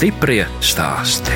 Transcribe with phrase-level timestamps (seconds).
[0.00, 1.34] Stiprie stāsti.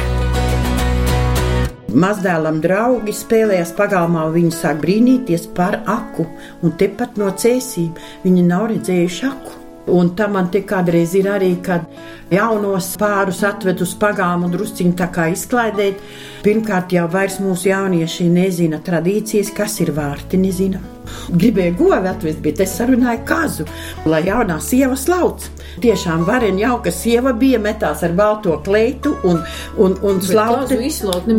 [2.00, 6.24] Mazdēlam draugi spēlējās pagalmā, viņi sāk brīnīties par aku,
[6.64, 7.90] un tepat no cēsīm
[8.22, 9.60] viņi nav redzējuši aku.
[9.98, 11.84] Un tam man te kādreiz ir arī, kad
[12.32, 16.00] jaunos pārus atved uz pagāmu drusciņu tā kā izklaidēt.
[16.48, 20.93] Pirmkārt, jau vairs mūsu jaunieši nezina tradīcijas, kas ir vārti, nezina.
[21.28, 23.66] Gribēju govi atvest, bet es sarunāju kazu,
[24.08, 25.46] lai jaunā sieva slauc.
[25.82, 29.40] Tiešām varena jauka sieva bija, metās ar balto kleitu un,
[29.80, 30.78] un, un slauci.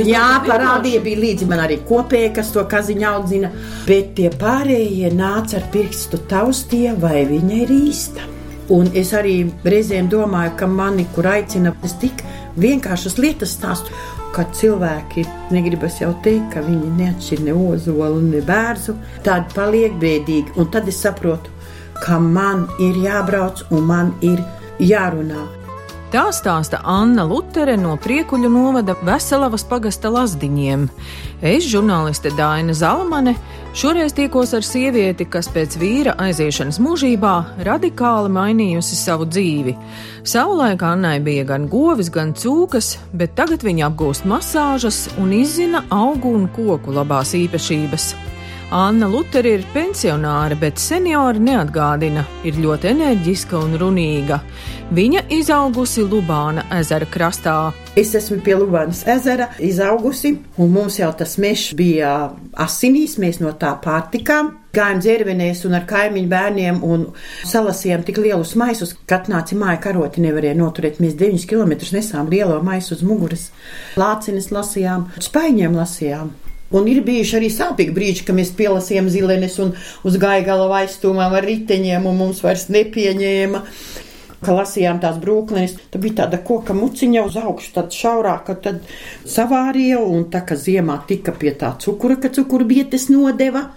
[0.10, 3.52] Jā, parādīja, bija līdzi man arī kopēja, kas to kaziņu audzina.
[3.88, 8.32] Bet tie pārējie nāca ar pirkstu taustie, vai viņa ir īsta.
[8.74, 12.24] Un es arī reizēm domāju, ka mani, kur aicina, es tik
[12.58, 13.94] vienkāršas lietas stāstu,
[14.36, 15.24] ka cilvēki
[15.56, 18.98] negribas jau teikt, ka viņi neatšķir ne ozolu, ne bērnu.
[19.26, 21.54] Tādi paliek bēdīgi, un tad es saprotu,
[22.04, 24.42] ka man ir jābrauc un man ir
[24.84, 25.46] jārunā.
[26.14, 30.86] Tā stāsta Anna Lutere no Priekuļu novada Veselavas pagasta lazdiņiem.
[31.42, 33.34] Es, žurnāliste Daina Zalamane,
[33.76, 37.34] šoreiz tikos ar sievieti, kas pēc vīra aiziešanas mūžībā
[37.68, 39.76] radikāli mainījusi savu dzīvi.
[40.24, 46.32] Savulaik Annai bija gan govis, gan cūkas, bet tagad viņa apgūst masāžas un izzina augu
[46.40, 48.14] un koku labās īpašības.
[48.74, 54.40] Anna Lutera ir pensionāre, bet seniori neatgādina, ir ļoti enerģiska un runīga.
[54.96, 57.56] Viņa izaugusi Lubāna ezera krastā.
[57.98, 62.14] Es esmu pie Lubānas ezera izaugusi, un mums jau tas mežs bija
[62.66, 64.56] asinīs, mēs no tā pārtikām.
[64.76, 67.06] Gājām dzērvenēs un ar kaimiņu bērniem un
[67.48, 70.98] salasījām tik lielus maisus, ka atnāca māja karoti nevarēja noturēt.
[71.06, 73.52] Mēs 9 km nesām lielo maisu uz muguras.
[73.96, 76.34] Lācinis lasījām, spaiņiem lasījām.
[76.74, 79.76] Un ir bijuši arī sāpīgi brīži, kad mēs pielasījām zilenes un
[80.08, 83.62] uz gaigala aizstūmām ar riteņiem, un mums vairs nepieņēma.
[84.46, 88.82] Kad lasījām tās brūklenes, tad bija tāda koka muciņa uz augšu, tad šaurāka, tad
[89.30, 93.70] savārīja, un tā kā ziemā tika pie tā cukura, ka cukuru bietes nodeva.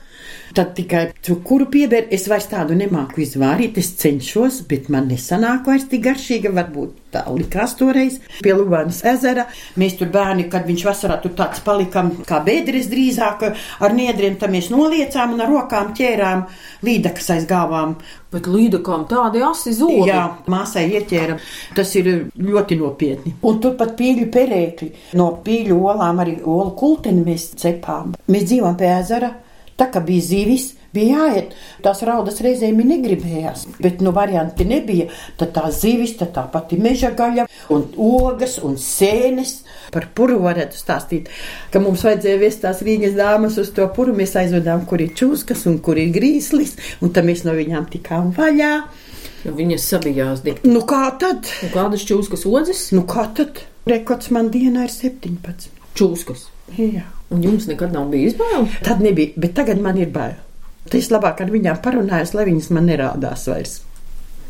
[0.54, 5.88] Tad tikai cukuru pieber, es vairs tādu nemāku izvārīt, es cenšos, bet man nesanāk vairs
[5.90, 8.18] tik garšīga, varbūt tā likās toreiz.
[8.44, 9.46] Pie Lubānas ezera
[9.80, 14.52] mēs tur bērni, kad viņš vasarā tur tāds palikam kā bēdris drīzāk ar niedriem, tad
[14.54, 16.46] mēs noliecām un ar rokām ķērām
[16.86, 17.96] līdakas aiz gāvām.
[18.28, 20.10] Bet līdakām tādi asi zodi.
[20.10, 21.38] Jā, māsai ieķēra.
[21.76, 23.32] Tas ir ļoti nopietni.
[23.48, 24.90] Un turpat pīļu perēkļi.
[25.16, 28.12] No pīļu olām arī olu kulteni mēs cepām.
[28.28, 29.32] Mēs dzīvojam pie ezera.
[29.78, 31.52] Tā kā bija zīvis, bija jāiet.
[31.84, 35.06] Tās raudas reizēm negribējās, bet nu varianti nebija.
[35.38, 39.60] Tad tā zīvis, tad tā pati meža gaļa un ogas un sēnes.
[39.94, 41.30] Par puru varētu stāstīt,
[41.72, 44.16] ka mums vajadzēja viest tās Rīgas dāmas uz to puru.
[44.18, 46.74] Mēs aizvedām, kur ir čūskas un kur ir grīslis,
[47.04, 48.72] un tad mēs no viņām tikām vaļā.
[49.46, 50.66] Nu, viņas sabijās divi.
[50.66, 51.46] Nu kā tad?
[51.62, 52.88] Un kādas čūskas odzes?
[52.96, 53.62] Nu kā tad?
[53.88, 55.70] Rekords man dienā ir 17.
[55.96, 56.48] Čūskas.
[56.76, 57.06] Jā.
[57.34, 58.68] Un jums nekad nav bijis bail?
[58.84, 60.38] Tad nebija, bet tagad man ir bail.
[60.88, 63.74] Tas labāk ar viņām parunājos, lai viņas man nerādās vairs.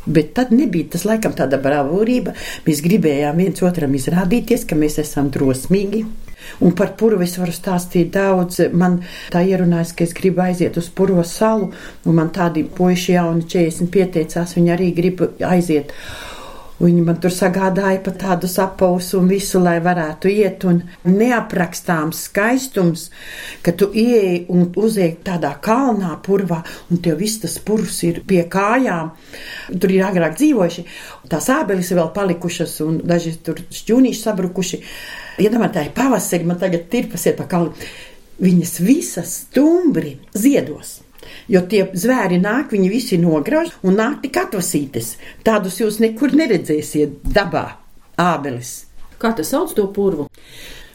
[0.06, 2.32] Bet tad nebija tas laikam tāda bravūrība.
[2.68, 6.04] Mēs gribējām viens otram izrādīties, ka mēs esam drosmīgi.
[6.64, 8.62] Un par puru es varu stāstīt daudz.
[8.72, 9.02] Man
[9.34, 11.72] tā ierunājas, ka es gribu aiziet uz puro salu,
[12.06, 15.92] un man tādi puiši jauni 40 pieteicās, viņi arī grib aiziet.
[16.78, 20.62] Viņi man tur sagādāja pat tādus apavus un visu, lai varētu iet.
[20.68, 23.08] Un neaprakstāms skaistums,
[23.66, 26.60] ka tu ieej un uzej tādā kalnā purvā,
[26.92, 29.10] un tev viss tas purvs ir pie kājām.
[29.74, 30.86] Tur ir agrāk dzīvojuši,
[31.32, 34.80] tās ābeles ir vēl palikušas, un daži tur šķūnīši sabrukuši.
[35.42, 37.74] Iedomājieties, pavasarī man tagad tirpas iet pa kalnu.
[38.38, 41.00] Viņas visas stumbri ziedos.
[41.48, 45.14] Jo tie zvēri nāk, viņi visi nograuž un nāk tik atvasītes.
[45.46, 47.64] Tādus jūs nekur neredzēsiet dabā,
[48.20, 48.74] ābeles.
[49.18, 50.28] Kā tas sauc to purvu?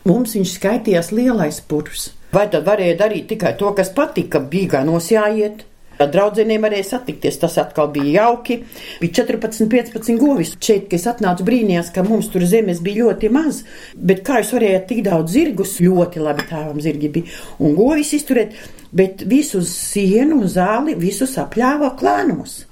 [0.06, 2.12] Mums viņš skaitījās lielais purvs.
[2.34, 5.66] Vai tad varēja darīt tikai to, kas patika, bija ganos jāiet?
[6.02, 8.60] Ar draugiem varēja satikties, tas atkal bija jauki.
[9.02, 10.54] Bija 14, 15 govis.
[10.58, 13.62] Šeit, kad es atnācu, brīnījās, ka mums tur zemes bija ļoti maz.
[13.94, 18.58] Bet kā jūs varējāt tik daudz zirgus, ļoti labi tēvam zirgi bija un govis izturēt,
[18.94, 22.64] bet visu sienu un zāli visus apļāva klānos.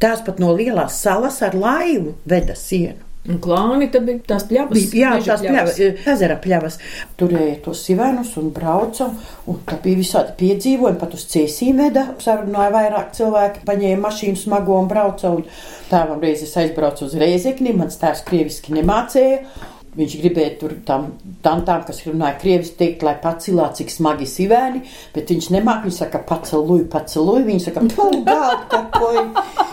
[0.00, 3.10] Tās pat no lielās salas ar laivu veda sienu.
[3.28, 4.84] Un klāni tad bija tās pļavas.
[4.96, 6.78] Jā, tās pļavas, ezera pļavas.
[7.20, 9.10] Turēja tos sivenus un brauca,
[9.50, 12.06] un tā bija visādi piedzīvojumi, pat uz cēsīm veda.
[12.24, 15.44] Sarunāja vairāk cilvēki, paņēma mašīnu smago un brauca, un
[15.90, 19.42] tēvam reizes aizbrauca uz Reizekni, mans tēvs krieviski nemācēja.
[19.90, 21.08] Viņš gribēja tur tam
[21.42, 24.84] tantām, kas runāja krieviski, teikt, lai pacilā, cik smagi sivēni,
[25.14, 29.24] bet viņš nemāk, viņš saka, paceluj, paceluj, viņš saka, pulgāt, kakoji.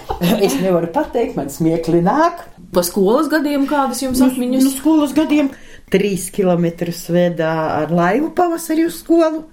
[0.48, 2.48] es nevaru pateikt, man smiekli nāk.
[2.74, 4.66] Pa skolas gadiem kādas jums atmiņas?
[4.66, 5.52] Nu, skolas gadiem
[5.94, 9.46] trīs kilometrus vedā ar laivu pavasari uz skolu.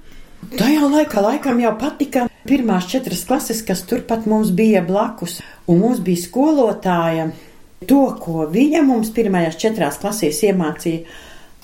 [0.55, 5.39] Tajā laikā laikam jau patika pirmās četras klases, kas turpat mums bija blakus,
[5.69, 7.31] un mums bija skolotāja.
[7.91, 11.05] To, ko viņa mums pirmajās četrās klasēs iemācīja,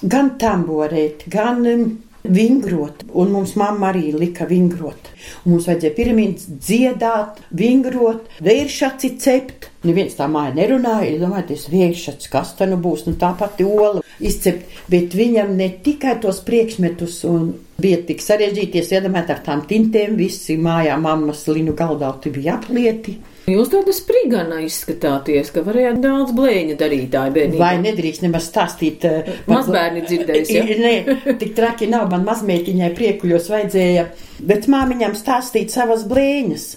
[0.02, 1.84] gan tamborēt, gan um,
[2.22, 5.08] vingrot, un mums mamma arī lika vingrot.
[5.44, 9.70] Un mums vajadzēja piramīdas dziedāt, vingrot, vēršaci cept.
[9.88, 14.68] Neviens tā māja nerunāja, iedomājieties, vēršats, kas tā nu būs, nu tā pati ola izcept,
[14.92, 20.58] bet viņam ne tikai tos priekšmetus un bija tik sarežģīties, iedomājieties, ar tām tintēm, visi
[20.60, 23.16] mājā mammas linu galdauti bija aplieti.
[23.50, 27.60] Jūs tāda sprigana izskatāties, ka varējāt daudz blēņa darītāju bērnībā.
[27.60, 29.06] Vai nedrīkst nemaz stāstīt?
[29.08, 30.64] Uh, Mazbērni dzirdējis, ja?
[30.80, 34.06] Nē, tik traki nav, man mazmeitiņai priekuļos vajadzēja,
[34.46, 36.70] bet māmiņām stāstīt savas blēņas.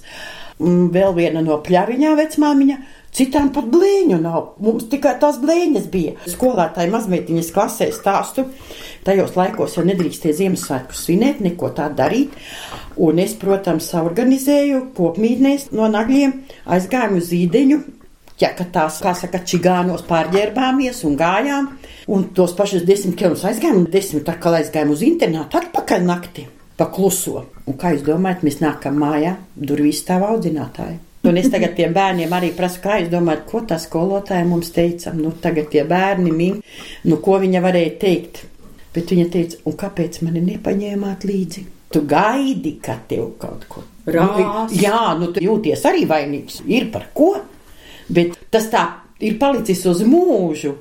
[0.64, 2.78] Vēl viena no pļaviņā vecmāmiņa
[3.14, 4.56] Citām pat blēņu nav.
[4.64, 6.16] Mums tikai tās blēņas bija.
[6.30, 8.48] Skolotāji mazmeitiņas klasē stāstu.
[9.06, 12.34] Tajos laikos jau nedrīkstēja Ziemassvētkus svinēt, neko tādu darīt.
[12.98, 16.34] Un es, protams, organizēju kopmītnēs no nagļiem,
[16.74, 17.80] aizgāju uz zīdeņu.
[18.42, 21.70] Ja, kad tās, kā saka, čigānos pārģērbāmies un gājām,
[22.12, 26.50] un tos pašus desmit kilometrus aizgājām, un desmit atkal aizgājām uz internātu atpakaļ naktī
[26.80, 27.46] pa kluso.
[27.70, 30.98] Un kā jūs domājat, mēs nākam mājā, durvīs stāv audzinātāji.
[31.34, 35.10] Un es tagad tiem bērniem arī prasu, kā jūs domājat, ko tā skolotāja mums teica.
[35.18, 36.60] Nu, tagad tie bērni min,
[37.10, 38.44] nu, ko viņa varēja teikt.
[38.94, 41.64] Bet viņa teica, un kāpēc mani nepaņēmāt līdzi?
[41.90, 44.76] Tu gaidi, ka tev kaut ko rādīs.
[44.76, 46.60] Nu, jā, nu, tu jūties arī vainīgs.
[46.70, 47.32] Ir par ko,
[48.14, 48.84] bet tas tā
[49.18, 50.76] ir palicis uz mūžu.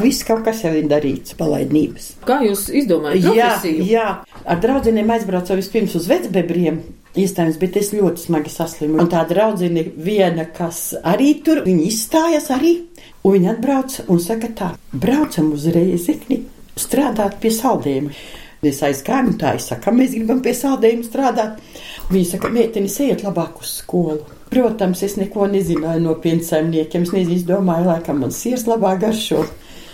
[0.00, 2.14] Viss kaut kas jau ir darīts, palaidnības.
[2.24, 3.28] Kā jūs izdomājat?
[3.36, 3.52] Jā,
[3.84, 4.08] jā,
[4.48, 6.80] ar draugiem aizbraucu vispirms uz vecbebriem
[7.18, 9.00] iestājums, bet es ļoti smagi saslimu.
[9.02, 12.76] Un tā draudzene viena, kas arī tur, viņa izstājas arī,
[13.24, 16.42] un viņa atbrauc un saka tā, braucam uz Reizekni
[16.78, 18.14] strādāt pie saldējuma.
[18.60, 21.62] Es aizgāju, un tā es saku, mēs gribam pie saldējuma strādāt.
[22.10, 24.26] Viņa saka, meitene, ejiet labāk uz skolu.
[24.50, 27.06] Protams, es neko nezināju no piensaimniekiem.
[27.06, 29.46] Es nezinu, domāju, laikam man sirs labāk garšo.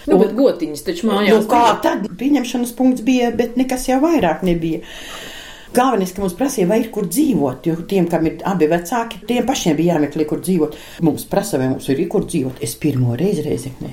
[0.06, 1.34] Nu, bet gotiņas taču mājās.
[1.34, 4.82] Nu, kā tad pieņemšanas punkts bija, bet nekas jau vairāk nebija.
[5.74, 9.46] Galvenais, ka mums prasīja, vai ir kur dzīvot, jo tiem, kam ir abi vecāki, tiem
[9.48, 10.78] pašiem bija jāmeklē, kur dzīvot.
[11.06, 12.62] Mums prasa, vai mums ir kur dzīvot.
[12.62, 13.92] Es pirmo reizi reizeknē.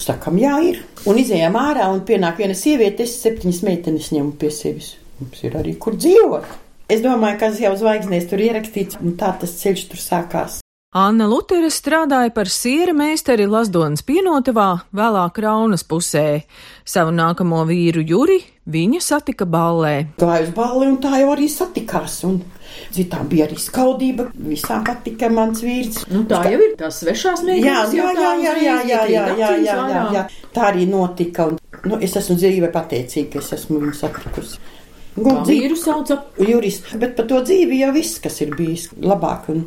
[0.00, 0.80] Sakam, jā, ir.
[1.10, 4.94] Un izējām ārā, un pienāk viena sieviete, es septiņas meitenes ņemu pie sevis.
[5.20, 6.48] Mums ir arī kur dzīvot.
[6.90, 10.60] Es domāju, ka jau zvaigznēs tur ierakstīts, un tā tas ceļš tur sākās.
[10.90, 16.40] Anna Lutere strādāja par siera meistari Lasdonas pienotavā, vēlāk Raunas pusē.
[16.82, 19.94] Savu nākamo vīru Juri viņa satika ballē.
[20.20, 22.20] Gāja uz balli un tā jau arī satikās.
[22.28, 22.40] Un
[22.94, 26.04] citām bija arī skaudība, visām patika mans vīrs.
[26.10, 27.96] Nu, tā jau ir tās svešās mēģinājums.
[27.98, 30.26] Jā, jā, jā, jā, jā, jā, jā, jā, jā, jā.
[30.54, 31.50] Tā arī notika.
[31.52, 34.60] Un, nu, es esmu dzīvē pateicīga, ka es esmu viņu satikusi.
[35.20, 39.64] Vīru sauca jurists, bet par to dzīvi jau viss, kas ir bijis labāk un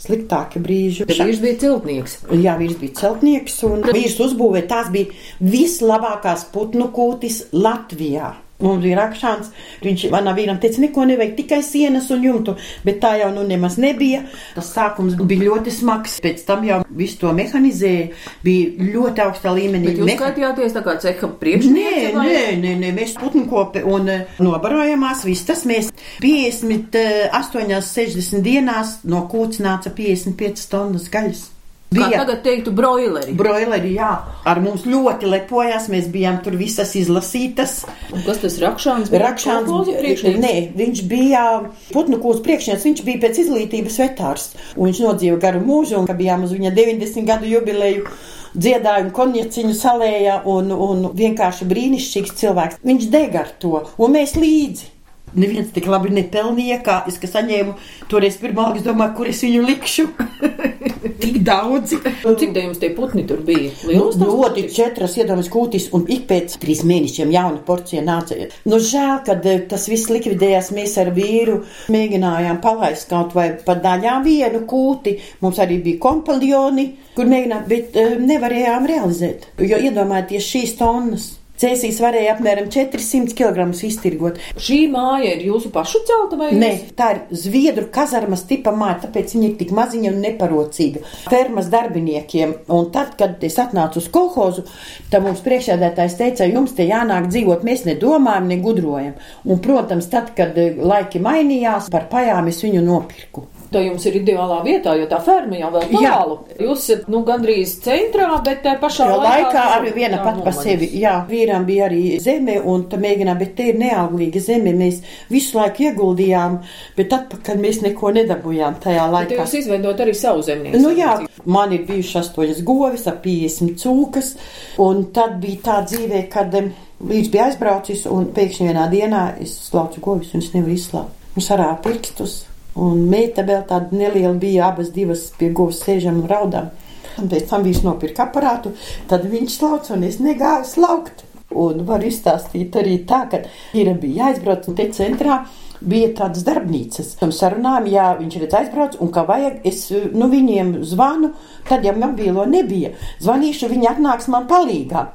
[0.00, 1.06] sliktāki brīži.
[1.08, 2.16] Bet vīrs bija celtnieks.
[2.32, 5.12] Jā, vīrs bija celtnieks un vīrs uzbūvēja tās bija
[5.44, 8.32] vislabākās putnu kūtis Latvijā.
[8.56, 9.50] Mums bija rakšāns,
[9.84, 12.54] viņš manam vīram teica, neko nevajag, tikai sienas un jumtu,
[12.86, 14.22] bet tā jau nu nemaz nebija.
[14.54, 18.06] Tas sākums bija ļoti smags, pēc tam jau visu to mehanizēja,
[18.46, 19.90] bija ļoti augstā līmenī.
[19.90, 20.20] Bet jūs Meha...
[20.22, 22.06] skatījāties tā kā ceha priekšniece?
[22.06, 22.28] Nē, vai?
[22.30, 25.92] nē, nē, nē, mēs putnkopi un uh, nobarojamās, viss tas mēs
[26.24, 31.44] 58, 60 dienās no kūts nāca 55 tonnas gaļas.
[31.86, 32.08] Bija.
[32.10, 33.32] Kā tagad teiktu, broileri.
[33.38, 34.10] Broileri, jā.
[34.48, 37.76] Ar mums ļoti lepojās, mēs bijām tur visas izlasītas.
[38.10, 39.20] Un kas tas Rakšāns bija?
[39.22, 41.44] Rakšāns bija, nē, viņš bija
[41.92, 44.48] putnu kūs priekšnieks, viņš bija pēc izglītības vetārs.
[44.74, 48.10] Un viņš nodzīva garu mūžu, un ka bijām uz viņa 90 gadu jubileju
[48.56, 52.82] dziedājumu konjaciņu salējā un, un vienkārši brīnišķīgs cilvēks.
[52.82, 54.95] Viņš deg ar to, un mēs līdzi
[55.38, 57.76] neviens tik labi nepelnīja, kā es, kas saņēmu
[58.10, 60.08] toreiz pirmā, es domāju, kur es viņu likšu.
[61.20, 61.94] tik daudz.
[62.26, 63.72] Un cik daudz jums tie putni tur bija?
[63.88, 68.38] Lielas nu, ļoti četras iedomas kūtis, un ik pēc trīs mēnešiem jauna porcija nāca.
[68.68, 71.62] Nu, žēl, kad eh, tas viss likvidējās, mēs ar vīru
[71.92, 75.16] mēģinājām palaist kaut vai pa daļām vienu kūti.
[75.44, 79.50] Mums arī bija kompaljoni, kur mēģinājām, bet uh, nevarējām realizēt.
[79.62, 81.32] Jo iedomājieties šīs tonnas.
[81.60, 84.40] Cēsīs varēja apmēram 400 kg iztirgot.
[84.60, 86.50] Šī māja ir jūsu pašu celta vai?
[86.56, 91.02] Nē, tā ir Zviedru kazarmas tipa māja, tāpēc viņa ir tik maziņa un neparocīga.
[91.30, 92.54] Fermas darbiniekiem.
[92.76, 94.66] Un tad, kad es atnācu uz kolhozu,
[95.12, 99.16] tad mums priekšādētājs teica, jums te jānāk dzīvot, mēs nedomājam, negudrojam.
[99.46, 103.48] Un, protams, tad, kad laiki mainījās, par pajām es viņu nopirku.
[103.72, 106.36] Tā jums ir ideālā vietā, jo tā ferma jau vēl tālu.
[106.62, 109.48] Jūs esat nu, gandrīz centrā, bet tā pašā jo laikā.
[109.48, 110.88] laikā arī viena pat pa sevi.
[111.00, 114.74] Jā, vīram bija arī zeme, un tā mēģinām, bet te ir neauglīga zeme.
[114.76, 116.60] Mēs visu laiku ieguldījām,
[116.96, 119.34] bet atpakaļ mēs neko nedabūjām tajā laikā.
[119.34, 120.82] Bet jūs izveidot arī savu zemnieku.
[120.86, 124.34] Nu jā, man ir bijušas astoņas govis, ap 50 cūkas,
[124.82, 130.02] un tad bija tā dzīvē, kad līdz bija aizbraucis, un pēkšņi vienā dienā es slaucu
[130.04, 131.24] govis, un es nevaru izslaukt.
[131.36, 132.44] Es arā pirkstus.
[132.76, 136.72] Un meita vēl tāda neliela bija, abas divas pie govs sēžam un raudām.
[137.16, 138.74] Un pēc tam viņš nopirka aparātu,
[139.08, 141.24] tad viņš slauc un es negāju slaukt.
[141.56, 143.44] Un var izstāstīt arī tā, ka
[143.78, 145.44] ir bija jāizbrauc un te centrā
[145.80, 147.14] bija tādas darbnīcas.
[147.24, 151.32] Un sarunājām, ja viņš ir aizbraucis un kā vajag, es nu, viņiem zvanu,
[151.68, 152.92] tad, ja mobīlo nebija,
[153.24, 155.06] zvanīšu, viņi atnāks man palīgā.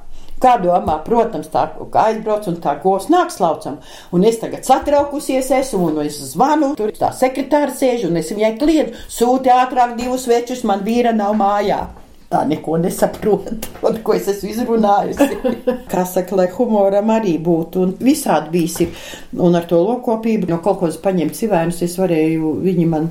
[0.41, 1.67] Kā domā, protams, tā
[2.01, 3.77] aizbrauc un tā govs nāks laucam.
[4.15, 8.55] Un es tagad satraukusies esmu un es zvanu, tur tā sekretāra sēž un es viņai
[8.61, 11.83] kliedzu, sūti ātrāk divus večus, man vīra nav mājā.
[12.31, 13.57] Tā neko nesaprotu,
[14.05, 15.39] ko es esmu izrunājusi.
[16.39, 18.77] Lai humoram arī būtu, un visādi bijis.
[19.35, 23.09] Un ar to lokopību no kaut ko paņemt civēnus, es varēju, viņi man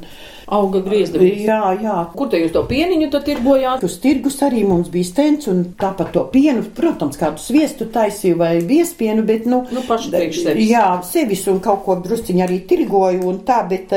[0.51, 1.45] auga griezdavīs.
[1.47, 1.97] Jā, jā.
[2.15, 3.85] Kur te jūs to pieniņu tad tirgojāt?
[3.87, 8.55] Uz tirgus arī mums bija stends un tāpat to pienu, protams, kādu sviestu taisīju vai
[8.67, 10.73] biespienu, bet, nu, nu paši priekš sevis.
[10.73, 13.95] Jā, sevis un kaut ko drusciņi arī tirgoju un tā, bet,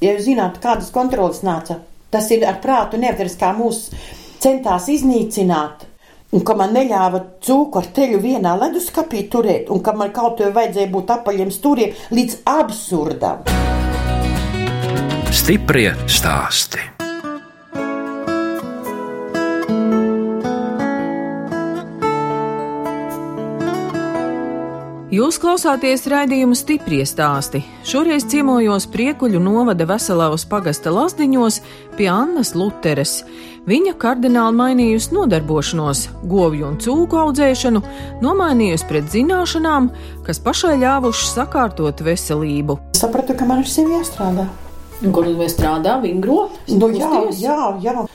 [0.00, 3.98] ja jūs zināt, kādas kontrolas nāca, tas ir ar prātu neaptveras kā mūsu
[4.40, 5.86] centās iznīcināt.
[6.30, 10.52] Un ka man neļāva cūku ar teļu vienā leduskapī turēt, un ka man kaut ko
[10.54, 13.42] vajadzēja būt apaļiem stūriem līdz absurdam.
[15.34, 16.99] Stiprie stāsti.
[25.10, 27.64] Jūs klausāties raidījumu stipri stāstī.
[27.82, 31.56] Šoreiz ciemojos Priekuļu novada Veselavas pagasta lasdiņos
[31.96, 33.16] pie Annas Luteres.
[33.66, 37.82] Viņa kardināli mainījusi nodarbošanos, govju un cūku audzēšanu,
[38.22, 39.90] nomainījusi pret zināšanām,
[40.30, 42.78] kas pašai ļāvuši sakārtot veselību.
[43.02, 44.46] Sapratu, ka man ar sevi jāstrādā.
[45.02, 46.44] Kur mēs strādājam, vingro?
[46.70, 48.06] Nu, jā, jā, jā.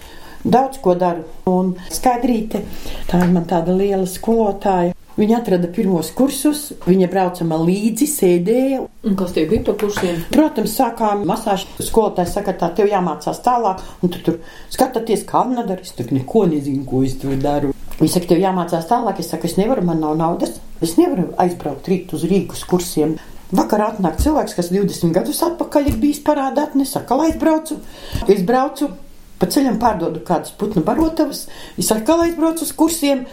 [0.47, 1.27] Daudz ko daru.
[1.51, 2.63] Un skaidrīte,
[3.11, 4.94] tā ir man tāda liela skolotāja.
[5.15, 8.81] Viņa atrada pirmos kursus, viņa brauca man līdzi, sēdēja.
[9.07, 10.17] Un kas tie bija par kursiem?
[10.33, 11.69] Protams, sākām masāžu.
[11.87, 14.41] Skolotājs saka, tā tev jāmācās tālāk, un tu tur
[14.75, 15.85] skatāties, kā Anna-dara.
[15.87, 17.71] Es tur neko nezinu, ko es tur daru.
[18.01, 19.23] Viņa saka, tev jāmācās tālāk.
[19.23, 20.59] Es saku, es nevaru, man nav naudas.
[20.83, 23.15] Es nevaru aizbraukt rīt uz Rīgas kursiem.
[23.55, 27.79] Vakarā atnāk cilvēks, kas 20 gadus atpakaļ ir bijis parādā, nesaka, lai aizbraucu.
[28.27, 28.91] Es braucu,
[29.39, 31.45] pa ceļam pārdodu kādas putnu barotavas.
[31.79, 33.23] Es lai aizbraucu uz kursiem.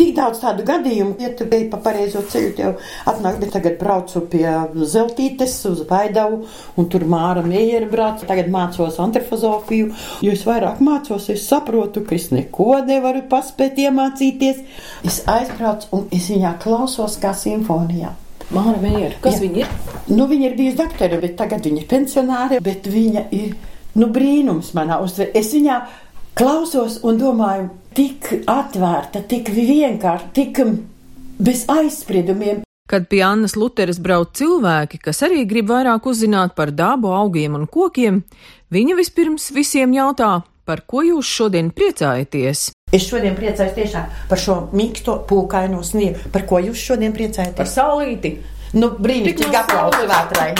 [0.00, 2.78] Tik daudz tādu gadījumu, ja tu biji pa pareizo ceļu, tev
[3.10, 4.46] atnāk, bet tagad braucu pie
[4.88, 6.38] Zeltītes uz Vaidavu,
[6.80, 8.24] un tur Māra Miera brauc.
[8.24, 9.90] Tagad mācos antrofozofiju,
[10.24, 14.64] jo es vairāk mācos, es saprotu, ka es neko nevaru paspēt iemācīties.
[15.04, 18.16] Es aizbraucu un es viņā klausos kā simfonijā.
[18.50, 19.44] Māra Meijera, kas Jā.
[19.44, 19.74] viņa ir?
[20.08, 23.52] Nu, viņa ir bijusi doktore, bet tagad viņa ir pensionāre, bet viņa ir,
[24.00, 25.34] nu, brīnums manā uztverē.
[25.38, 25.76] Es viņā
[26.40, 30.60] klausos un domāju, tik atvērta, tik vienkārši, tik
[31.36, 32.62] bez aizspriedumiem.
[32.90, 37.66] Kad pie Annas Luteres brauc cilvēki, kas arī grib vairāk uzzināt par dabu, augiem un
[37.68, 38.22] kokiem,
[38.72, 42.70] viņa vispirms visiem jautā, par ko jūs šodien priecājaties.
[42.90, 46.32] Es šodien priecājos tiešām par šo mīksto pūkaino sniegu.
[46.32, 47.58] Par ko jūs šodien priecājaties?
[47.60, 48.38] Par saulīti.
[48.70, 50.50] Nu, brīnišķīgi aplausi vētrai.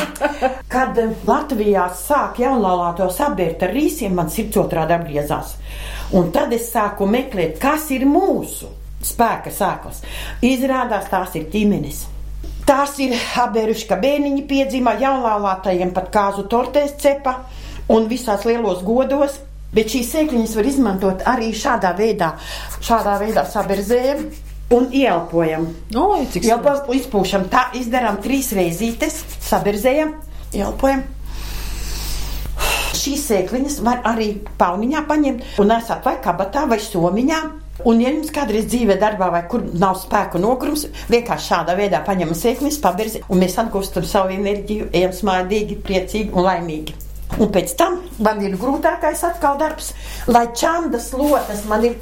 [0.70, 0.96] Kad
[1.28, 5.54] Latvijā sāk jaunlaulātos apbērt ar rīsiem, man sirds otrādi apgriezās.
[6.18, 8.72] Un tad es sāku meklēt, kas ir mūsu
[9.06, 10.02] spēka sēklas.
[10.42, 12.02] Izrādās tās ir ģimenes.
[12.66, 17.38] Tās ir apbēruši, ka bērniņi piedzima jaunlaulātajiem pat kāzu tortēs cepa
[17.94, 19.38] un visās lielos godos.
[19.70, 22.32] Bet šīs sēkliņas var izmantot arī šādā veidā,
[22.82, 24.24] šādā veidā saberzējam
[24.70, 25.66] un ieelpojam.
[25.94, 30.14] Oi, cik Elpojam, izpūšam, tā izdarām trīs reizītes, saberzējam,
[30.54, 31.02] ieelpojam.
[33.00, 37.40] Šīs sēkliņas var arī pauniņā paņemt un nesāt vai kabatā vai somiņā.
[37.88, 42.36] Un, ja jums kādreiz dzīvē, darbā vai kur nav spēka nogrums, vienkārši šādā veidā paņemam
[42.36, 47.09] sēkliņas, paberzi, un mēs atgūstam savu enerģiju, ejam smādīgi, priecīgi un laimīgi.
[47.38, 49.92] Un pēc tam man ir grūtākais atkal darbs,
[50.26, 51.96] lai čāmdas lotas man ir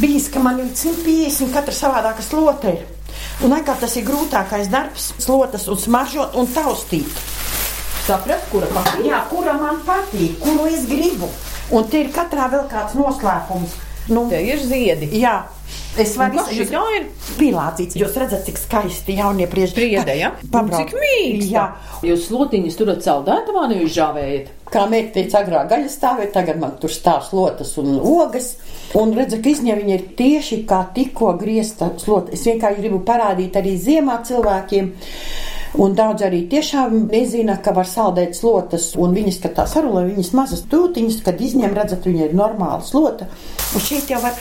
[0.00, 2.78] bijis, ka man ir 150 katra savādāka slote.
[3.44, 7.22] Un atkal tas ir grūtākais darbs, slotas un smaržot un taustīt.
[8.02, 9.06] Saprast, kura patīk?
[9.06, 11.28] Jā, kura man patīk, kuru es gribu.
[11.72, 13.76] Un te ir katrā vēl kāds noslēpums.
[14.10, 15.12] Nu, te ir ziedi.
[15.20, 15.44] Jā.
[16.00, 17.06] Es varu teikt, ka tā ir
[17.38, 17.98] pīlācīts.
[18.00, 19.76] Jūs redzat, cik skaisti jaunie prieži.
[19.76, 20.32] Priede, ja?
[20.42, 21.52] Cik mīksti.
[21.52, 21.68] Jā.
[22.08, 24.50] Jūs slotiņas turat saldētavā, nevis žāvējat?
[24.72, 28.54] Kā meita teica, agrāk gaļa stāvēja, tagad man tur stāv slotas un ogas.
[28.96, 32.32] Un redzu, ka izņem viņa ir tieši kā tikko griezta slota.
[32.32, 34.88] Es vienkārši gribu parādīt arī ziemā cilvēkiem.
[35.82, 40.32] Un daudz arī tiešām nezina, ka var saldēt slotas, un viņas, kad tās arulē, viņas
[40.36, 43.28] mazas tūtiņas, kad izņem, redzat, viņa ir normāla slota.
[43.72, 44.36] Un šeit jau var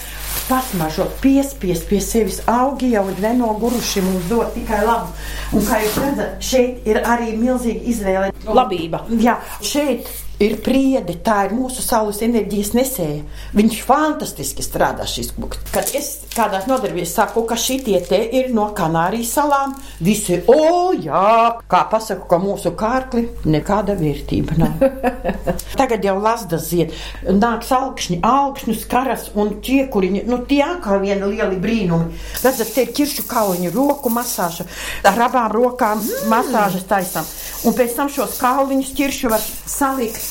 [0.49, 5.11] pasmažot, piespiest pie sevis augi jau ir nenoguruši, mums dod tikai labu.
[5.55, 8.33] Un kā jūs redzat, šeit ir arī milzīga izvēle.
[8.47, 9.03] Labība.
[9.21, 10.09] Jā, šeit
[10.45, 13.21] ir priede, tā ir mūsu saules enerģijas nesēja.
[13.57, 15.61] Viņš fantastiski strādā šis koks.
[15.73, 21.23] Kad es kādās nodarbībās saku, ka šitie te ir no Kanārijas salām, visi, o, jā,
[21.71, 24.85] kā pasaku, ka mūsu kārkli nekāda vērtība nav.
[25.79, 26.95] Tagad jau lasdas zied,
[27.27, 32.21] nāks augšņi, augšņus karas un čiekuriņi, nu tie atkal viena lieli brīnumi.
[32.41, 34.67] Redzat, te ir ķiršu kauliņu, roku masāža,
[35.07, 37.27] ar abām rokām masāžas taisam.
[37.67, 40.30] Un pēc tam šos kauliņus ķiršu var salikt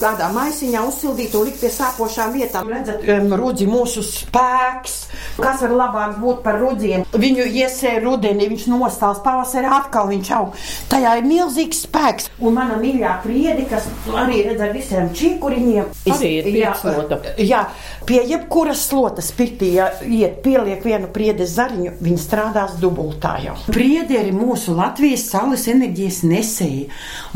[0.00, 2.68] kādā maisiņā, uzsildīt un likt pie sāpošām vietām.
[2.72, 3.04] Redzat,
[3.38, 4.96] rudzi mūsu spēks,
[5.38, 7.06] kas var labāk būt par rudziem.
[7.12, 10.56] Viņu iesēja rudenī, viņš nostāls pavasarī atkal viņš aug.
[10.92, 12.28] Tajā ir milzīgs spēks.
[12.38, 15.90] Un mana mīļā priedi, kas arī redz ar visiem čīkuriņiem.
[16.14, 16.50] Arī ir.
[16.58, 16.74] Jā,
[17.42, 17.62] jā,
[18.08, 23.56] pie jebkuras slotas pirtī, ja iet pieliek vienu priedes zariņu, viņi strādās dubultā jau.
[23.72, 26.88] Priedi ir mūsu Latvijas saules enerģijas nesēji.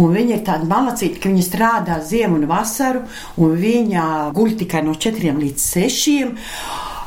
[0.03, 1.62] Un viņi ir tādi malacīti, ka viņi strādā
[2.05, 3.05] ziemu un vasaru,
[3.37, 6.17] un viņa guļ tikai no 4 līdz 6.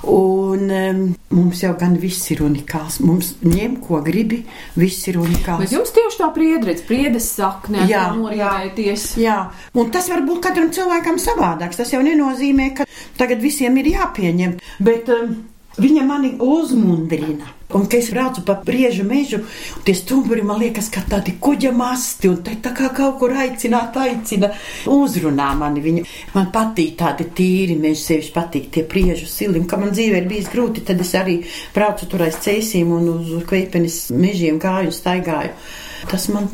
[0.06, 1.00] Un um,
[1.34, 3.00] mums jau gan viss ir unikāls.
[3.02, 4.44] Mums ņem, ko gribi,
[4.78, 5.64] viss ir unikāls.
[5.64, 9.08] Bet jums tieši tā priedredz, priedes sakne, Jā, norīdēties.
[9.24, 9.40] Jā,
[9.74, 11.82] un tas var būt katram cilvēkam savādāks.
[11.82, 14.60] Tas jau nenozīmē, ka tagad visiem ir jāpieņem.
[14.86, 15.40] Bet um,
[15.82, 17.52] viņa mani uzmundrina.
[17.74, 19.40] Un, kad es braucu pa briežu mežu,
[19.84, 24.52] tie stumbri man liekas, ka tādi kuģa masti, un tā kā kaut kur aicināt, aicina,
[24.94, 26.04] uzrunā mani viņu.
[26.36, 30.52] Man patīk tādi tīri meži, sevišķi patīk tie briežu silim, ka man dzīvē ir bijis
[30.54, 31.40] grūti, tad es arī
[31.76, 35.58] braucu tur aiz ceļiem un uz kveipenes mežiem gāju un staigāju.
[36.12, 36.52] Tas man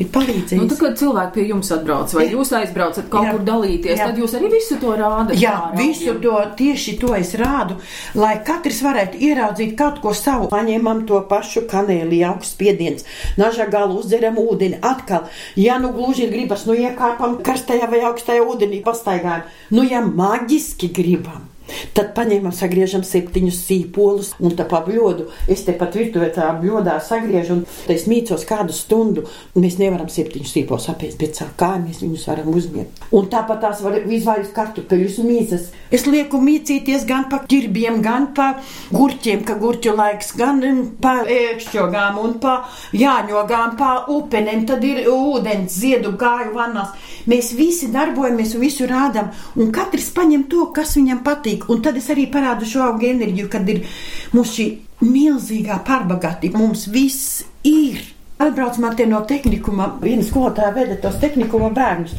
[0.00, 0.60] ir palīdzējis.
[0.60, 2.32] Nu, tad, kad cilvēki pie jums atbrauc, vai Jā.
[2.36, 3.34] jūs aizbraucat kaut Jā.
[3.34, 4.08] kur dalīties, Jā.
[4.08, 5.34] tad jūs arī visu to rādat.
[5.40, 7.76] Jā, kā visu to tieši to es rādu,
[8.18, 10.48] lai katrs varētu ieraudzīt kaut ko savu.
[10.52, 13.06] Paņemam to pašu kanēli, augsts spiediens,
[13.40, 14.80] naža galu uzderam ūdeni.
[14.82, 15.28] Atkal,
[15.60, 19.48] ja nu gluži gribas, nu iekāpam karstajā vai augstajā ūdenī, pastaigājam.
[19.72, 21.51] Nu, ja maģiski gribam.
[21.96, 25.28] Tad paņēmām, sagriežam septiņus sīpolus un tā pa bļodu.
[25.50, 29.26] Es te pat virtuvē tā bļodā sagriežu un te es mīcos kādu stundu.
[29.56, 33.02] Mēs nevaram septiņus sīpolus apēst, bet caur kājām mēs viņus varam uzņemt.
[33.12, 35.68] Un tāpat tās var izvairīt kartupeļus mīzes.
[35.92, 38.52] Es lieku mīcīties gan pa ķirbiem, gan pa
[38.92, 42.54] gurķiem, ka gurķu laiks, gan mm, pa ēkšķogām un pa
[42.96, 44.64] jāņogām, pa upenēm.
[44.68, 46.94] Tad ir ūdens, ziedu gāju vannās.
[47.28, 51.61] Mēs visi darbojamies un visu rādām, un katrs paņem to, kas viņam patīk.
[51.70, 53.84] Un tad es arī parādu šo augu enerģiju, kad ir
[54.32, 54.66] mums šī
[55.04, 56.60] milzīgā pārbagātība.
[56.62, 58.02] Mums viss ir.
[58.42, 62.14] Atbrauc man te no tehnikuma, viena skolotāja veda tos tehnikuma bērnus.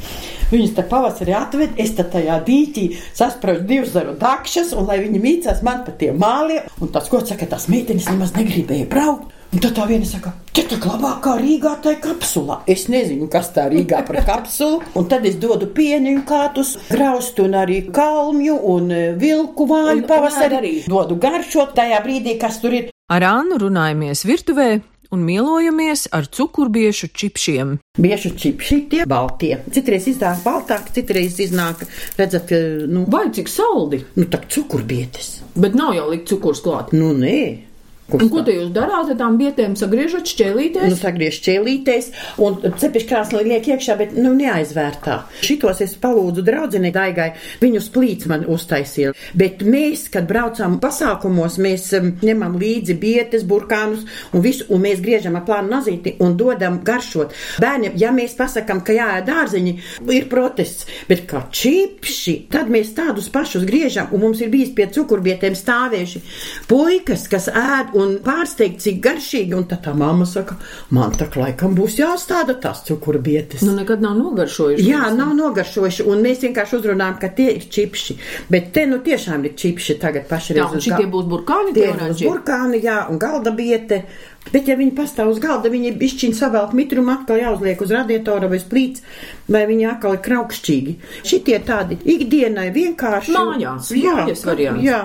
[0.54, 2.86] Viņus te pavasarī atved, es te tajā dīķī
[3.18, 7.20] sasprāstu divus zaru dakšas, un lai viņi mīcās man pa tiem māliem, un tas, ko
[7.26, 9.34] saka, tās meitenes nemaz negribēja braukt.
[9.54, 12.56] Un tad tā viena saka, te tā labākā Rīgā tai kapsulā.
[12.70, 14.80] Es nezinu, kas tā Rīgā par kapsulu.
[14.98, 20.58] Un tad es dodu pieniņu kātus, graustu un arī kalmju un e, vilku vāju pavasarī.
[20.58, 20.72] arī.
[20.90, 22.90] Dodu garšot tajā brīdī, kas tur ir.
[23.14, 24.68] Ar Annu runājamies virtuvē
[25.14, 27.76] un mielojamies ar cukurbiešu čipšiem.
[28.02, 29.60] Bieži čipši tie baltie.
[29.76, 31.84] Citreiz iznāk baltāk, citreiz iznāk,
[32.18, 32.58] redzat, ka,
[32.90, 34.02] nu, Vai cik saldi?
[34.18, 35.44] nu tā cukurbietes.
[35.54, 36.90] Bet nav jau likt cukurs klāt.
[36.98, 37.70] Nu, nē.
[38.14, 39.74] Un ko te jūs darāt ar tām bietēm?
[39.80, 40.92] Sagriežat šķēlīties?
[40.92, 42.10] Nu, sagriež ķēlītēs
[42.46, 45.18] un cepišu krāsnī liek iekšā, bet nu, neaizvērtā.
[45.44, 47.32] Šitos es palūdzu draudzenei Daigai,
[47.64, 49.14] viņus plīts man uztaisīja.
[49.38, 55.02] Bet mēs, kad braucam pasākumos, mēs um, ņemam līdzi bietes, burkānus un visu, un mēs
[55.04, 57.34] griežam ar plānu nazīti un dodam garšot.
[57.64, 59.76] Bērniem, ja mēs pasakam, ka jāēd dārzeņi,
[60.14, 64.90] ir protests, bet kā čipši, tad mēs tādus pašus griežam, un mums ir bijis pie
[64.94, 66.24] cukurbietēm stāvējuši
[66.70, 70.58] puikas, kas ēd un pārsteigt, cik garšīgi, un tad tā mamma saka,
[70.96, 73.62] man tā laikam būs jāstāda tās cukurbietes.
[73.66, 74.86] Nu, nekad nav nogaršojuši.
[74.90, 78.18] Jā, nav nogaršojuši, un mēs vienkārši uzrunājam, ka tie ir čipši.
[78.54, 80.58] Bet te nu tiešām ir čipši tagad pašreiz.
[80.62, 82.28] Jā, un uz šitie ga- būs burkāni, Tie oranžie?
[82.30, 84.04] burkāni, jā, un galda biete.
[84.52, 88.60] Bet, ja viņi pastāv uz galda, viņi bišķiņi savelk mitrumu, atkal jāuzliek uz radiatora vai
[88.60, 89.00] plīts,
[89.48, 90.96] vai viņi atkal ir kraukšķīgi.
[91.24, 93.32] Šitie tādi ikdienai vienkārši.
[93.32, 94.84] Mājās, jā, mājas variants.
[94.84, 95.00] Jā.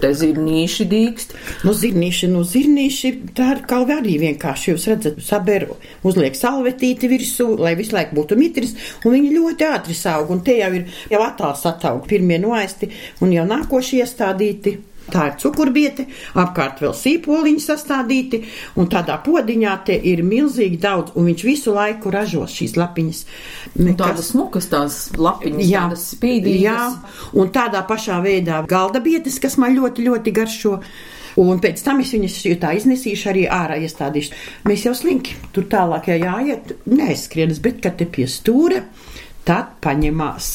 [0.00, 1.34] Te zirnīši dīkst.
[1.66, 7.50] Nu, zirnīši, nu, zirnīši, tā ir kā arī vienkārši, jūs redzat, saberu, uzliek salvetīti virsū,
[7.60, 11.20] lai visu laiku būtu mitris, un viņi ļoti ātri saug, un te jau ir jau
[11.24, 14.78] attāls ataug, pirmie noaisti, un jau nākošie iestādīti.
[15.10, 16.06] Tā ir cukurbiete,
[16.38, 18.42] apkārt vēl sīpoliņi sastādīti,
[18.80, 23.22] un tādā podiņā te ir milzīgi daudz, un viņš visu laiku ražo šīs lapiņas.
[23.80, 24.00] Nekas...
[24.00, 26.64] Tādas smukas, tās lapiņas, jā, tādas spīdīgas.
[26.64, 30.76] Jā, un tādā pašā veidā galda bietes, kas man ļoti, ļoti garšo.
[31.40, 34.34] Un pēc tam es viņas tā iznesīšu, arī ārā iestādīšu.
[34.66, 38.82] Mēs jau slinki tur tālāk, ja jāiet, neaizskrienas, bet kad te pie stūra,
[39.46, 40.50] tad paņemās.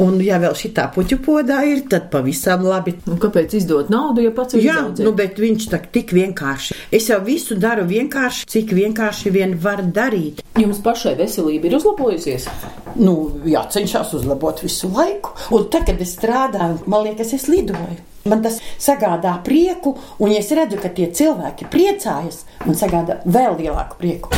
[0.00, 2.94] Un, ja vēl šī tā puķu podā ir, tad pavisam labi.
[3.10, 5.04] Un kāpēc izdot naudu, ja pats ir Jā, izaudzēt?
[5.04, 6.76] nu, bet viņš tā tik vienkārši.
[6.96, 10.40] Es jau visu daru vienkārši, cik vienkārši vien var darīt.
[10.60, 12.48] Jums pašai veselība ir uzlabojusies?
[12.96, 15.34] Nu, jācenšas uzlabot visu laiku.
[15.56, 17.98] Un tagad, kad es strādāju, man liekas, es lidoju.
[18.28, 23.56] Man tas sagādā prieku, un ja es redzu, ka tie cilvēki priecājas, man sagādā vēl
[23.62, 24.32] lielāku prieku.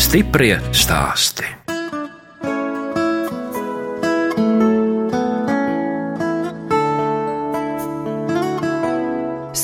[0.00, 1.59] Stiprie stāsti.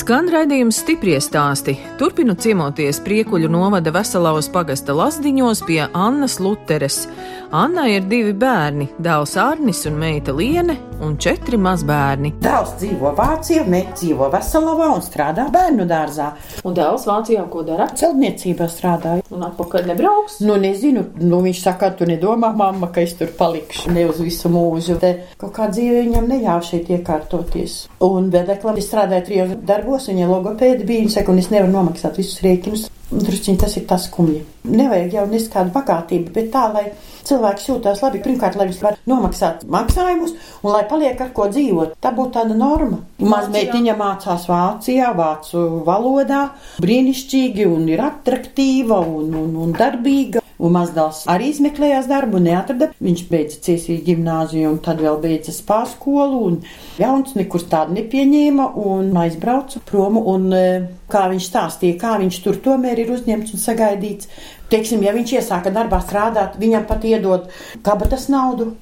[0.06, 1.72] Skan raidījums stiprie stāsti.
[1.98, 7.08] Turpinu ciemoties priekuļu novada Veselavas pagasta lasdiņos pie Annas Luteres.
[7.50, 12.32] Anna ir divi bērni- dēls Arnis un meita Liene un četri mazbērni.
[12.40, 16.30] Dēls dzīvo Vācijā, meita dzīvo Veselavā un strādā bērnu dārzā.
[16.64, 17.88] Un dēls Vācijā ko dara?
[17.88, 19.22] Celtniecībā strādāja.
[19.30, 20.40] Un atpakaļ nebrauks?
[20.40, 24.48] Nu, nezinu, nu, viņš saka, tu nedomā, mamma, ka es tur palikšu ne uz visu
[24.48, 24.98] mūžu.
[25.00, 27.88] Te kaut kā dzīve viņam neļāva šeit iekārtoties.
[28.00, 31.04] Un vedeklam es strādāju trijos darbos gados viņa logopēda bija.
[31.04, 32.86] Viņa saka, un es nevaru nomaksāt visus rēķinus.
[33.06, 34.40] Drusciņi tas ir tas skumji.
[34.66, 36.88] Nevajag jau neskādu bagātību, bet tā, lai
[37.26, 38.22] cilvēks jūtās labi.
[38.24, 41.94] Pirmkārt, lai viņš var nomaksāt maksājumus un lai paliek ar ko dzīvot.
[42.02, 42.98] Tā būtu tāda norma.
[43.22, 46.48] Mazmeitiņa mācās Vācijā, vācu valodā,
[46.82, 50.42] brīnišķīgi un ir attraktīva un, un, un darbīga.
[50.56, 52.88] Un mazdēls arī izmeklējās darbu, neatrada.
[53.04, 56.40] Viņš beidza ciesīju gimnāziju un tad vēl beidza spāskolu.
[56.48, 56.56] Un
[57.00, 60.16] jauns nekur tādu nepieņēma un aizbrauca prom.
[60.16, 60.64] Un, e,
[61.12, 64.32] kā viņš stāstīja, kā viņš tur tomēr ir uzņemts un sagaidīts.
[64.72, 67.52] Teiksim, ja viņš iesāka darbā strādāt, viņam pat iedod
[67.86, 68.72] kabatas naudu.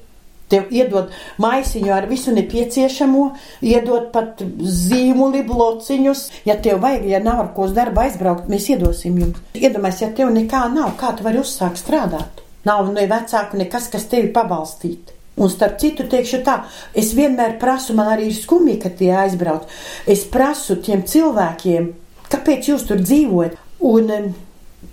[0.51, 1.09] Tev iedod
[1.41, 3.23] maisiņu ar visu nepieciešamo,
[3.65, 6.21] iedod pat zīmuli, blociņus.
[6.45, 9.41] Ja tev vajag, ja nav ar ko uz darbu aizbraukt, mēs iedosim jums.
[9.57, 12.45] Iedomājieties, ja tev nekā nav, kā tu vari uzsākt strādāt?
[12.65, 15.17] Nav ne vecāku, nekas, kas tevi pabalstītu.
[15.41, 16.61] Un starp citu, teikšu tā,
[16.95, 19.65] es vienmēr prasu, man arī ir skumji, ka tie aizbrauc.
[20.07, 21.91] Es prasu tiem cilvēkiem,
[22.31, 23.59] kāpēc jūs tur dzīvojat?
[23.85, 24.31] Un um,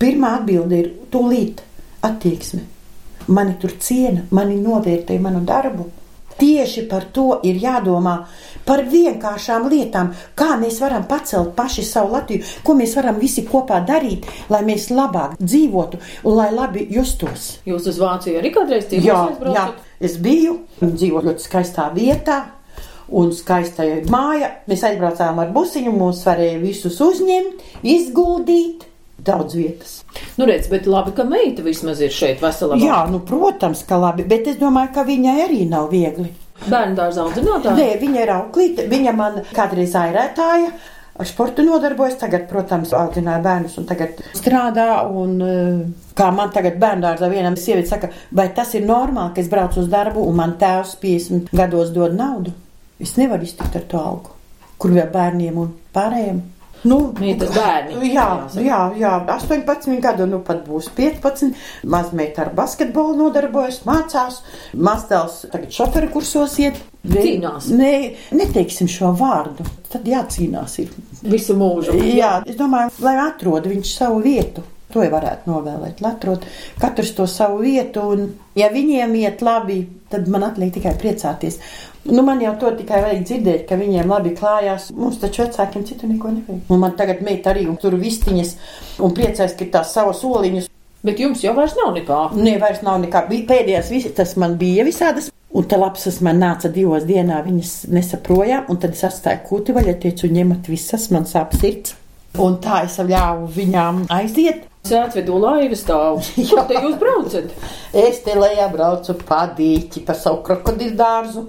[0.00, 1.62] pirmā atbilde ir tūlīt
[2.02, 2.71] attieksme
[3.28, 5.88] mani tur ciena, mani novērtē manu darbu.
[6.38, 8.14] Tieši par to ir jādomā,
[8.66, 13.82] par vienkāršām lietām, kā mēs varam pacelt paši savu Latviju, ko mēs varam visi kopā
[13.87, 17.58] darīt, lai mēs labāk dzīvotu un lai labi justos.
[17.68, 19.44] Jūs uz Vāciju arī kādreiz dzīvojat?
[19.44, 19.66] Jā, jā,
[20.00, 22.42] es biju, dzīvoju ļoti skaistā vietā.
[23.12, 24.48] Un skaista māja.
[24.70, 28.87] Mēs aizbraucām ar busiņu, mūs varēja visus uzņemt, izguldīt
[29.26, 29.98] daudz vietas.
[30.37, 32.78] Nu, redz, bet labi, ka meita vismaz ir šeit veselā.
[32.82, 36.30] Jā, nu, protams, ka labi, bet es domāju, ka viņai arī nav viegli.
[36.62, 37.76] Bērnu dārza audzinātāja?
[37.78, 40.72] Nē, viņa ir auklīte, viņa man kādreiz airētāja.
[41.12, 44.87] Ar sportu nodarbojas, tagad, protams, audzināja bērnus un tagad strādā.
[45.11, 49.40] Un, eh, kā man tagad bērnu dārzā vienam sieviete saka, vai tas ir normāli, ka
[49.40, 52.52] es braucu uz darbu un man tēvs 50 gados dod naudu?
[53.00, 54.30] Es nevaru iztikt ar to algu,
[54.78, 56.40] kur vēl bērniem un pārējiem.
[56.88, 58.10] Nu, Mītas bērni.
[58.10, 58.26] Jā,
[58.58, 61.52] jā, jā, 18 gadu, nu pat būs 15.
[61.86, 64.40] Mazmeita ar basketbolu nodarbojas, mācās.
[64.74, 66.80] Māstēls tagad šoferi kursos iet.
[67.06, 67.70] Cīnās.
[67.74, 67.94] Nē,
[68.38, 69.66] neteiksim šo vārdu.
[69.92, 70.92] Tad jācīnās ir.
[71.22, 71.96] Visu mūžu.
[72.02, 74.66] Jā, es domāju, lai atrod viņš savu vietu.
[74.92, 76.42] To jau varētu novēlēt, lai atrod
[76.80, 78.02] katrs to savu vietu.
[78.12, 78.26] Un,
[78.58, 79.78] ja viņiem iet labi,
[80.12, 81.56] tad man atliek tikai priecāties.
[82.04, 84.88] Nu, man jau to tikai vajag dzirdēt, ka viņiem labi klājās.
[84.96, 86.64] Mums taču vecākiem citu neko nevajag.
[86.72, 88.56] Un man tagad meita arī tur vistiņas
[89.06, 90.66] un priecājas, ka tās savas soliņas.
[91.06, 92.18] Bet jums jau vairs nav nekā.
[92.38, 93.24] Nē, vairs nav nekā.
[93.30, 95.30] Bija pēdējās visitas man bija visādas.
[95.52, 99.98] Un tā lapsas man nāca divos dienā, viņas nesaprojām, un tad es atstāju kūti vaļā,
[100.00, 101.98] teicu, ņemat visas, man sāp sirds.
[102.40, 104.64] Un tā es ļāvu viņām aiziet.
[104.82, 106.24] Es atvedu laivu stāvu.
[106.48, 107.52] Kur te jūs braucat?
[107.92, 111.44] es te lejā braucu pa dīķi, pa savu krokodilu dārzu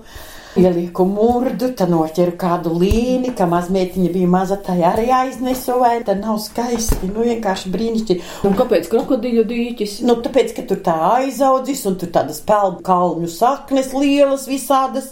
[0.60, 6.22] ielieku murdu, tad noķeru kādu līni, ka mazmeitiņa bija maza, tai arī aiznesu, vai tad
[6.22, 8.28] nav skaisti, nu vienkārši brīnišķīgi.
[8.48, 9.98] Un kāpēc krokodiļu dīķis?
[10.08, 15.12] Nu, tāpēc, ka tur tā aizaudzis, un tur tādas pelnu kalnu saknes lielas visādas,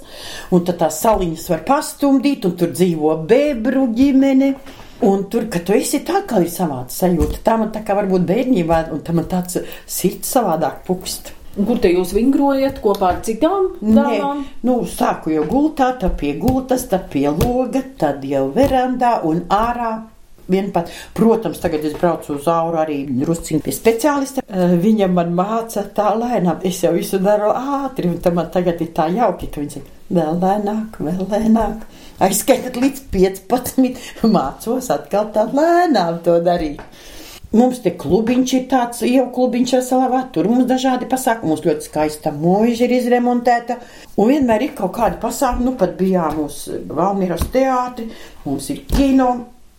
[0.53, 4.53] un tad tās saliņas var pastumdīt, un tur dzīvo bebru ģimene.
[5.01, 8.27] Un tur, kad tu esi tā, kā ir savāda sajūta, tā man tā kā varbūt
[8.29, 9.57] bērnībā, un tā man tāds
[9.89, 11.33] sirds savādāk pukst.
[11.51, 14.45] Kur te jūs vingrojat kopā ar citām dāmām?
[14.63, 19.91] Nu, sāku jau gultā, tad pie gultas, tad pie loga, tad jau verandā un ārā.
[20.51, 24.43] Vienpat, protams, tagad es braucu uz auru arī drusciņu pie speciālista.
[24.83, 28.91] Viņa man māca tā lēnām, es jau visu daru ātri, un tam man tagad ir
[28.95, 31.85] tā jauki, ka viņa saka, vēl lēnāk, vēl lēnāk.
[32.27, 36.83] Aizskaitot līdz 15, mācos atkal tā lēnām to darīt.
[37.51, 41.83] Mums te klubiņš ir tāds, jau klubiņš ar salavā, tur mums dažādi pasākumi, mums ļoti
[41.83, 43.75] skaista mūža ir izremontēta,
[44.15, 48.07] un vienmēr ir kaut kādi pasākumi, nu pat bijām uz Valmieras teātri,
[48.45, 49.27] mums ir kino,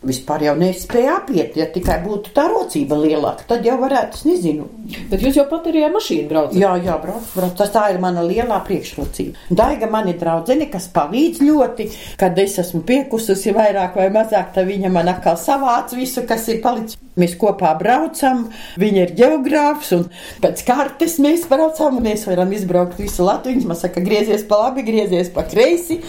[0.06, 4.66] vispār jau nespēja apiet, ja tikai būtu tā rocība lielāka, tad jau varētu, es nezinu.
[5.10, 6.58] Bet jūs jau pat arī ar mašīnu braucat.
[6.58, 9.46] Jā, jā, brauc, brauc, tas tā ir mana lielā priekšrocība.
[9.62, 11.88] Daiga man ir draudzene, kas palīdz ļoti,
[12.20, 16.60] kad es esmu piekususi vairāk vai mazāk, tad viņa man atkal savāc visu, kas ir
[16.64, 16.98] palicis.
[17.20, 18.46] Mēs kopā braucam,
[18.80, 20.06] viņa ir geogrāfs, un
[20.40, 23.58] pēc kartes mēs braucam, un mēs varam izbraukt visu Latviju.
[23.58, 26.00] Viņš man saka, griezies pa labi, griezies pa kreisi,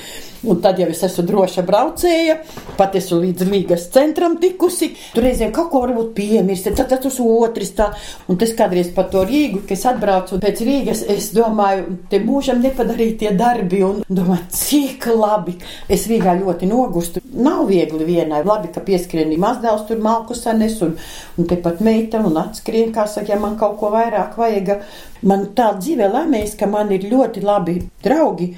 [0.43, 2.37] un tad jau es esmu droša braucēja,
[2.77, 4.91] pat esmu līdz Līgas centram tikusi.
[5.13, 7.89] Tur reizēm kaut ko varbūt piemirst, tad tas uz otrs tā,
[8.31, 12.61] un tas kādreiz pa to Rīgu, kad es atbraucu pēc Rīgas, es domāju, te mūžam
[12.63, 15.55] nepadarītie darbi, un domāju, cik labi.
[15.91, 17.23] Es Rīgā ļoti nogustu.
[17.33, 20.93] Nav viegli vienai, labi, ka pieskrieni mazdēls tur malku sanes, un,
[21.39, 24.75] un tepat meita, un atskrien, kā saka, ja man kaut ko vairāk vajag.
[25.23, 28.49] Man tā dzīvē laimējas, ka man ir ļoti labi draugi,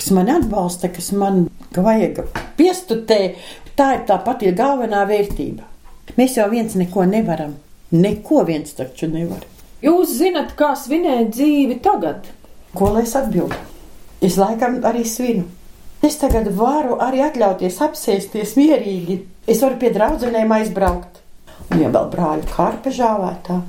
[0.00, 2.22] kas man atbalsta, kas man ka vajag
[2.56, 3.20] piestutē.
[3.76, 5.66] Tā ir tā pati galvenā vērtība.
[6.16, 7.54] Mēs jau viens neko nevaram.
[7.92, 9.44] Neko viens taču nevar.
[9.84, 12.28] Jūs zinat, kā svinēt dzīvi tagad?
[12.76, 13.56] Ko lai es atbildu?
[14.20, 15.46] Es laikam arī svinu.
[16.04, 19.18] Es tagad varu arī atļauties apsēsties mierīgi.
[19.48, 21.20] Es varu pie draudzenēm aizbraukt.
[21.70, 23.60] Un ja vēl brāļu karpe žāvētā.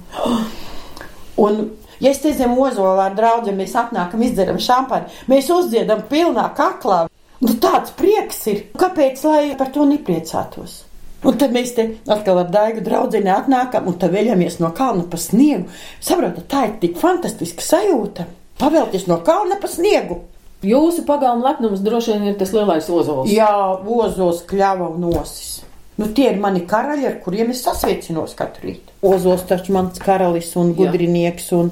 [1.45, 1.63] Un,
[2.01, 7.05] ja es te zem ozolā ar draugiem, mēs atnākam, izdzeram šampani, mēs uzdziedam pilnā kaklā.
[7.41, 8.65] Nu, tāds prieks ir.
[8.77, 10.83] Kāpēc lai par to nepriecātos?
[11.25, 15.69] Un tad mēs te atkal ar daigu draugu atnākam un veļamies no kalna pa sniegu.
[16.01, 18.25] Saprotat, tā ir tik fantastiska sajūta.
[18.61, 20.23] Pavēlties no kalna pa sniegu.
[20.61, 23.29] Jūsu pagalma lepnums droši vien ir tas lielais ozols.
[23.33, 23.49] Jā,
[23.81, 25.61] ozos, kļava un nosis.
[26.01, 28.95] Nu, tie ir mani karaļi, ar kuriem es sasveicinos katru rītu.
[29.05, 31.69] Ozols taču mans karalis un gudrinieks, un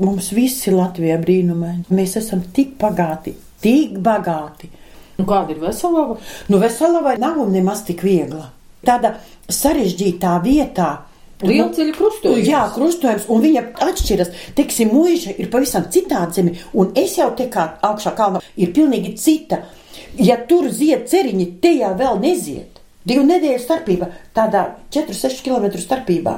[0.00, 1.84] mums visi Latvijā brīnumaini.
[1.92, 4.70] Mēs esam tik bagāti, tik bagāti.
[5.18, 6.16] Nu, kāda ir veselība?
[6.48, 8.46] Nu, veselība nav nemaz tik viegla.
[8.88, 9.18] Tāda
[9.52, 10.88] sarežģītā vietā.
[11.44, 12.48] Lielceļa krustojums.
[12.48, 14.32] Jā, krustojums, un viņa atšķiras.
[14.56, 19.12] Teiksim, mūža ir pavisam citāda zeme, un es jau te kā augšā kalnā ir pilnīgi
[19.20, 19.60] cita.
[20.18, 22.77] Ja tur zied ceriņi, te jau vēl nezied.
[23.08, 26.36] Divu nedēļu starpība, tādā 4-6 km starpībā.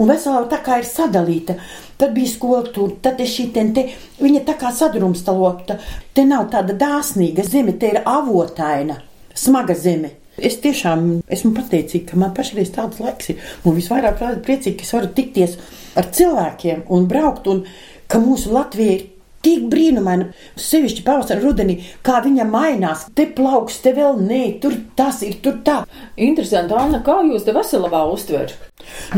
[0.00, 1.56] Un veselā tā kā ir sadalīta.
[1.96, 3.86] Tad bija skola tur, tad ir šī te,
[4.20, 5.78] viņa tā kā sadrumstalota.
[6.14, 9.00] Te nav tāda dāsnīga zeme, te ir avotaina,
[9.34, 10.12] smaga zeme.
[10.36, 13.44] Es tiešām esmu pateicīga, ka man pašreiz tāds laiks ir.
[13.64, 15.56] Un visvairāk priecīgi, ka es varu tikties
[15.96, 17.64] ar cilvēkiem un braukt, un
[18.06, 19.06] ka mūsu Latvija ir
[19.44, 23.06] tik brīnumaina, sevišķi pavasarī, rudenī, kā viņa mainās.
[23.16, 25.80] Te plauks, te vēl nē, tur tas ir, tur tā.
[26.16, 28.56] Interesanti, Anna, kā jūs te veselībā uztverat?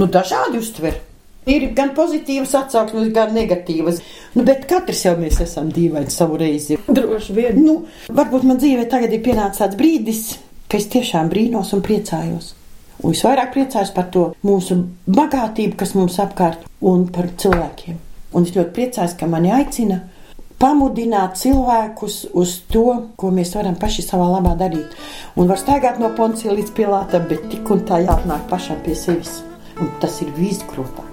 [0.01, 0.99] Nu, dažādi uztver.
[1.49, 4.03] Ir gan pozitīvas atsauksmes, gan negatīvas.
[4.35, 6.77] Nu, bet katrs jau mēs esam dīvaini savu reizi.
[6.99, 7.63] Droši vien.
[7.65, 7.79] Nu,
[8.13, 10.23] varbūt man dzīvē tagad ir pienācis tāds brīdis,
[10.69, 12.53] ka es tiešām brīnos un priecājos.
[13.01, 14.77] Un es vairāk priecājos par to mūsu
[15.07, 18.08] bagātību, kas mums apkārt, un par cilvēkiem.
[18.37, 20.03] Un es ļoti priecājos, ka mani aicina
[20.61, 22.87] pamudināt cilvēkus uz to,
[23.17, 24.97] ko mēs varam paši savā labā darīt.
[25.39, 29.41] Un var staigāt no poncija līdz pilātam, bet tik un tā jāatnāk pašam pie sevis.
[29.79, 31.08] Un tas ir visgrūtākais.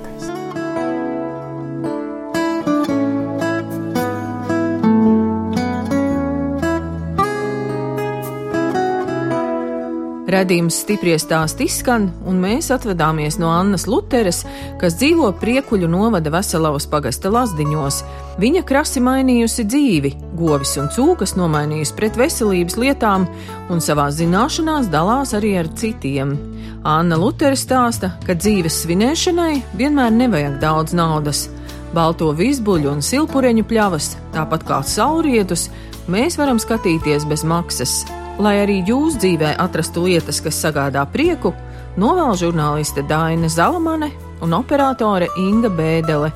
[10.26, 14.40] Radījums stipri stāst izskan, un mēs atvadāmies no Annas Luteres,
[14.82, 18.00] kas dzīvo Priekuļu novada Veselavas pagasta lazdiņos.
[18.42, 23.28] Viņa krasi mainījusi dzīvi, govis un cūkas nomainījusi pret veselības lietām,
[23.70, 26.34] un savā zināšanās dalās arī ar citiem.
[26.82, 31.46] Anna Lutere stāsta, ka dzīves svinēšanai vienmēr nevajag daudz naudas.
[31.94, 35.70] Balto vizbuļu un silpureņu pļavas, tāpat kā saulrietus,
[36.10, 38.00] mēs varam skatīties bez maksas.
[38.36, 41.54] Lai arī jūs dzīvē atrastu lietas, kas sagādā prieku,
[41.96, 44.12] novēl žurnāliste Daina Zalamane
[44.44, 46.34] un operātore Inga Bēdele.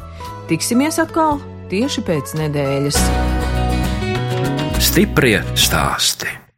[0.47, 3.01] Tiksimies atkal tieši pēc nedēļas.
[4.79, 6.48] Stiprie stāsti.